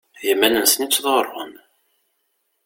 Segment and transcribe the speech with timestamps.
[0.21, 1.53] D iman-nsen i ttḍurrun.